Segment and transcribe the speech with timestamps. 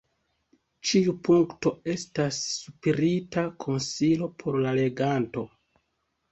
[0.91, 5.49] Ĉiu punkto estas spirita konsilo por la leganto.